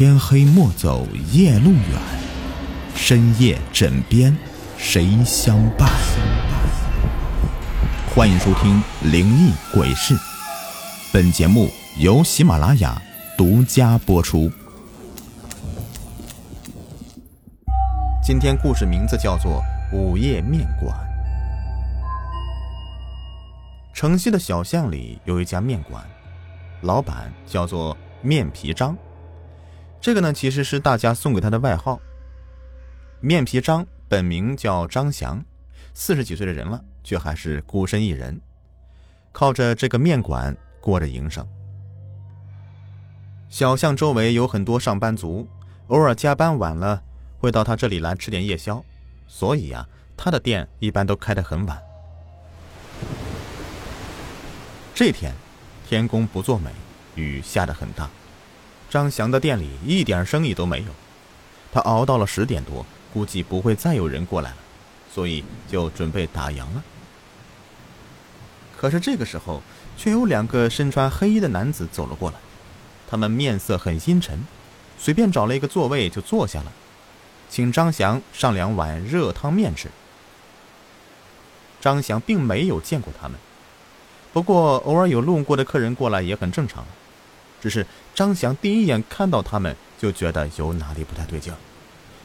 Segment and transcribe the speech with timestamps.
[0.00, 2.00] 天黑莫走夜路远，
[2.94, 4.34] 深夜枕边
[4.78, 5.90] 谁相伴？
[8.14, 8.82] 欢迎收听
[9.12, 10.14] 《灵异鬼事》，
[11.12, 11.68] 本节目
[11.98, 12.98] 由喜马拉雅
[13.36, 14.50] 独家播出。
[18.24, 19.62] 今天故事名字叫做
[19.94, 20.96] 《午夜面馆》。
[23.94, 26.02] 城西的小巷里有一家面馆，
[26.80, 28.96] 老板叫做面皮张。
[30.00, 32.00] 这个呢，其实是大家送给他的外号。
[33.20, 35.44] 面皮张本名叫张翔，
[35.92, 38.40] 四十几岁的人了，却还是孤身一人，
[39.30, 41.46] 靠着这个面馆过着营生。
[43.50, 45.46] 小巷周围有很多上班族，
[45.88, 47.02] 偶尔加班晚了，
[47.38, 48.82] 会到他这里来吃点夜宵，
[49.26, 51.78] 所以呀，他的店一般都开得很晚。
[54.94, 55.34] 这天，
[55.86, 56.70] 天公不作美，
[57.16, 58.08] 雨下得很大。
[58.90, 60.88] 张翔的店里一点生意都没有，
[61.72, 62.84] 他熬到了十点多，
[63.14, 64.56] 估计不会再有人过来了，
[65.14, 66.82] 所以就准备打烊了。
[68.76, 69.62] 可是这个时候，
[69.96, 72.36] 却有两个身穿黑衣的男子走了过来，
[73.08, 74.40] 他们面色很阴沉，
[74.98, 76.72] 随便找了一个座位就坐下了，
[77.48, 79.88] 请张翔上两碗热汤面吃。
[81.80, 83.38] 张翔并没有见过他们，
[84.32, 86.84] 不过偶尔有路过的客人过来也很正常。
[87.62, 87.86] 只是
[88.20, 91.54] 张翔第一眼看到他们，就觉得有哪里不太对劲，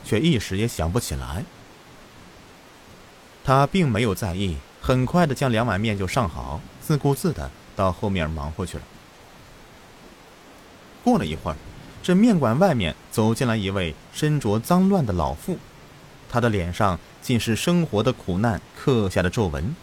[0.03, 1.45] 却一时也想不起来。
[3.45, 8.83] 他并没有在意，很快的将两碗面就上好，自顾自的到后面忙活去了。
[11.01, 11.55] 过了一会儿，
[12.03, 15.57] 这面馆外面走进来一位身着脏乱的老妇，
[16.29, 19.73] 她的脸上尽是生活的苦难刻下的皱纹，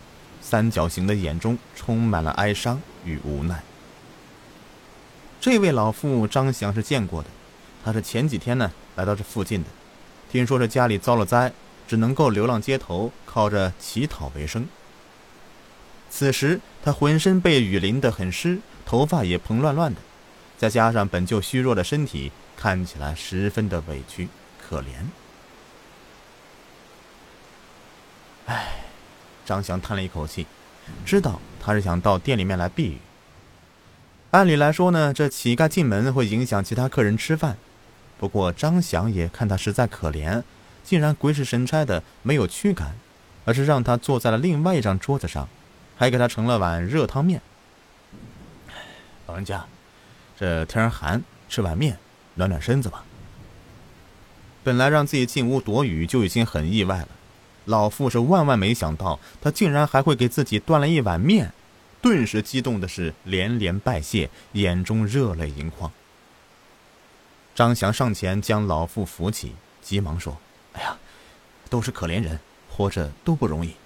[0.42, 3.62] 三角形的眼中充满了哀伤与无奈。
[5.42, 7.28] 这位老妇张翔是见过的，
[7.84, 9.68] 他是前几天呢来到这附近的，
[10.30, 11.52] 听说这家里遭了灾，
[11.88, 14.68] 只能够流浪街头，靠着乞讨为生。
[16.08, 20.00] 此时他浑身被雨淋得很湿，头发也蓬乱乱的，
[20.56, 24.28] 再加上本就虚弱的身体，看起来十分的委屈
[24.60, 24.84] 可怜。
[28.46, 28.84] 唉，
[29.44, 30.46] 张翔叹了一口气，
[31.04, 32.98] 知道他是想到店里面来避雨。
[34.32, 37.58] 按理来说呢，这乞丐进门会影响其他客人吃饭。
[38.18, 40.42] 不过张翔也看他实在可怜，
[40.82, 42.96] 竟然鬼使神差的没有驱赶，
[43.44, 45.46] 而是让他坐在了另外一张桌子上，
[45.98, 47.42] 还给他盛了碗热汤面。
[49.26, 49.66] 老人家，
[50.38, 51.98] 这天儿寒，吃碗面
[52.36, 53.04] 暖暖身子吧。
[54.64, 57.08] 本来让自己进屋躲雨就已经很意外了，
[57.66, 61.52] 老妇是万万没想到，他竟然还会给自己端了一碗面。
[62.02, 65.90] 顿时激动的是连连拜谢，眼中热泪盈眶。
[67.54, 70.36] 张翔上前将老妇扶起，急忙说
[70.74, 70.98] ：“哎呀，
[71.70, 73.76] 都是可怜人，活着都不容易。”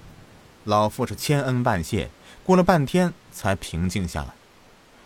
[0.64, 2.08] 老妇是千恩万谢，
[2.42, 4.30] 过了半天才平静下来，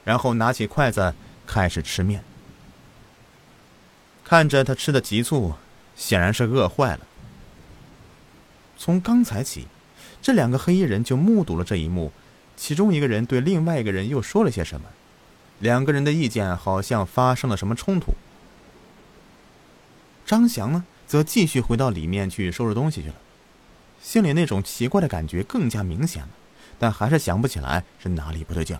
[0.04, 1.12] 然后拿起筷子
[1.46, 2.22] 开始吃面。
[4.22, 5.54] 看着他吃的急促，
[5.96, 7.00] 显然是饿坏了。
[8.78, 9.66] 从刚才起，
[10.22, 12.12] 这两个黑衣人就目睹了这一幕。
[12.60, 14.86] 其中一个人对另外一个人又说了些什么，
[15.60, 18.12] 两个人的意见好像发生了什么冲突。
[20.26, 23.14] 张翔呢，则继续回到里面去收拾东西去了，
[24.02, 26.28] 心里那种奇怪的感觉更加明显了，
[26.78, 28.78] 但还是想不起来是哪里不对劲。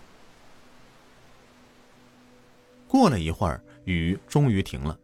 [2.87, 4.99] 过了一会儿，雨终于停了，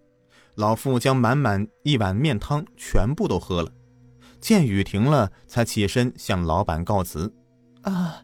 [0.54, 3.72] 老妇将满满一碗面汤全部都喝了，
[4.40, 7.34] 见雨停了，才起身向老板告辞
[7.82, 8.22] ：“啊。”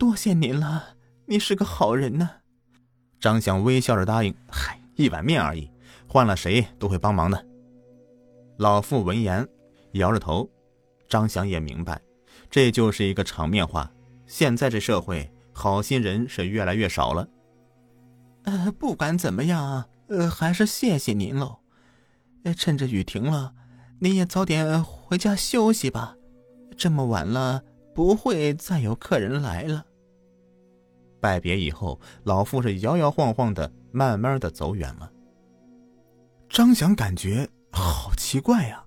[0.00, 0.96] 多谢您了，
[1.26, 2.30] 你是个好人呢。
[3.20, 5.70] 张翔微笑着答应：“嗨，一碗面而已，
[6.08, 7.46] 换了谁都会帮忙的。”
[8.56, 9.46] 老妇闻言
[9.92, 10.48] 摇着头。
[11.06, 12.00] 张翔也明白，
[12.48, 13.92] 这就是一个场面话。
[14.26, 17.28] 现在这社会，好心人是越来越少了。
[18.44, 21.58] 呃，不管怎么样，呃，还是谢谢您喽。
[22.56, 23.52] 趁着雨停了，
[23.98, 26.16] 您也早点回家休息吧。
[26.74, 27.62] 这么晚了，
[27.94, 29.84] 不会再有客人来了。
[31.20, 35.10] 拜别以后，老妇是摇摇晃晃的，慢慢的走远了。
[36.48, 38.84] 张翔感觉好奇怪呀，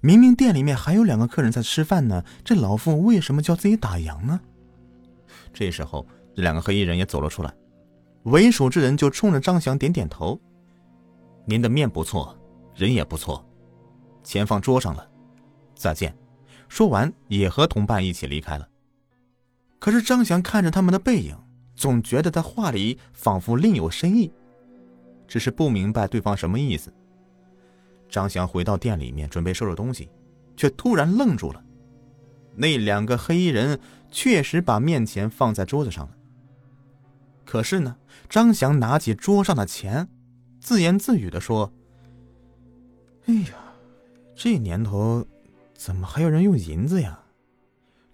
[0.00, 4.40] 明明店里面还有两个客人在吃饭呢，这老妇为什么叫自己打烊呢？
[5.52, 7.52] 这时候，这两个黑衣人也走了出来，
[8.22, 10.40] 为首之人就冲着张翔点点头
[11.44, 12.34] ：“您的面不错，
[12.74, 13.44] 人也不错，
[14.22, 15.06] 钱放桌上了，
[15.74, 16.16] 再见。”
[16.68, 18.68] 说完，也和同伴一起离开了。
[19.80, 21.36] 可是张翔看着他们的背影，
[21.74, 24.32] 总觉得他话里仿佛另有深意。
[25.26, 26.92] 只是不明白对方什么意思。
[28.08, 30.10] 张翔回到店里面准备收拾东西，
[30.56, 31.64] 却突然愣住了。
[32.54, 33.80] 那两个黑衣人
[34.10, 36.16] 确实把面钱放在桌子上了。
[37.46, 37.96] 可是呢，
[38.28, 40.08] 张翔拿起桌上的钱，
[40.60, 41.72] 自言自语的说
[43.26, 43.54] ：“哎呀，
[44.34, 45.24] 这年头，
[45.74, 47.18] 怎么还有人用银子呀？”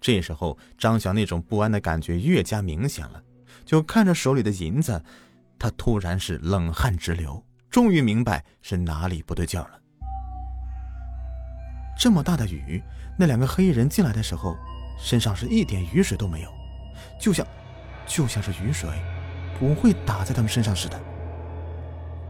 [0.07, 3.21] 这时候，张翔那种不安的感觉越加明显了。
[3.65, 5.03] 就看着手里的银子，
[5.59, 9.77] 他突然是冷汗直流，终于明白是哪里不对劲儿了。
[11.99, 12.81] 这么大的雨，
[13.19, 14.55] 那两个黑衣人进来的时候，
[14.97, 16.49] 身上是一点雨水都没有，
[17.19, 17.45] 就像，
[18.05, 18.89] 就像是雨水
[19.59, 20.97] 不会打在他们身上似的。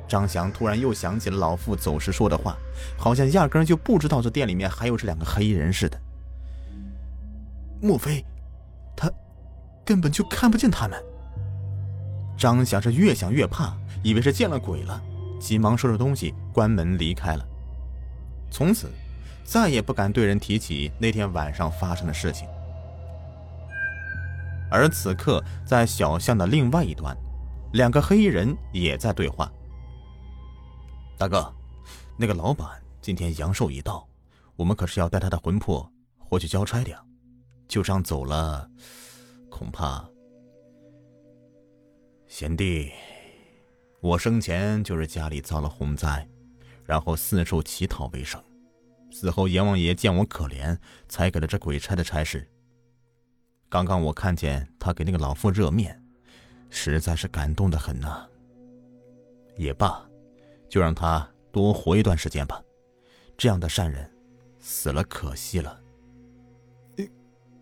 [0.07, 2.57] 张翔突然又想起了老妇走时说的话，
[2.97, 6.01] 好像压根就不知道这店里面还有这两个黑衣人似的。
[7.81, 8.25] 莫非，
[8.95, 9.11] 他
[9.85, 11.01] 根本就看不见他们？
[12.37, 15.01] 张翔是越想越怕，以为是见了鬼了，
[15.39, 17.45] 急忙收拾东西，关门离开了。
[18.51, 18.89] 从此，
[19.43, 22.47] 再也不敢对人提起那天晚上发生的事情。
[24.69, 27.15] 而此刻，在小巷的另外一端，
[27.73, 29.51] 两个黑衣人也在对话。
[31.17, 31.51] 大哥，
[32.17, 32.67] 那个老板
[33.01, 34.07] 今天阳寿已到，
[34.55, 35.89] 我们可是要带他的魂魄
[36.19, 37.01] 回去交差的呀。
[37.67, 38.69] 就这样走了，
[39.49, 40.07] 恐怕。
[42.27, 42.91] 贤弟，
[44.01, 46.27] 我生前就是家里遭了洪灾，
[46.85, 48.41] 然后四处乞讨为生。
[49.11, 50.77] 死后阎王爷见我可怜，
[51.07, 52.47] 才给了这鬼差的差事。
[53.69, 56.01] 刚刚我看见他给那个老妇热面，
[56.69, 58.27] 实在是感动的很呐。
[59.55, 60.07] 也罢，
[60.69, 62.61] 就让他多活一段时间吧。
[63.37, 64.09] 这样的善人，
[64.59, 65.81] 死了可惜了。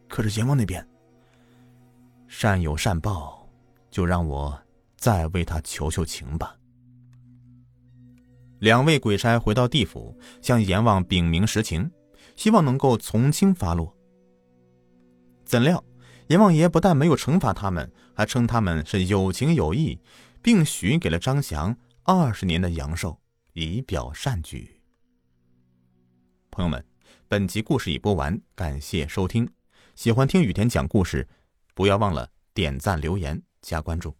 [0.07, 0.87] 可是阎王那边，
[2.27, 3.43] 善有善报。
[3.91, 4.61] 就让我
[4.97, 6.53] 再为他求求情吧。
[8.59, 11.89] 两位鬼差回到地府，向阎王禀明实情，
[12.35, 13.95] 希望能够从轻发落。
[15.45, 15.81] 怎料
[16.27, 19.97] 阎王爷不但没有惩罚他们，还称他们是有情有义，
[20.41, 21.73] 并许给了张翔
[22.03, 23.17] 二十年的阳寿，
[23.53, 24.81] 以表善举。
[26.51, 26.85] 朋友们，
[27.29, 29.54] 本集故事已播完，感谢收听。
[29.95, 31.25] 喜欢听雨田讲故事，
[31.73, 33.41] 不要忘了点赞留言。
[33.61, 34.13] 加关注。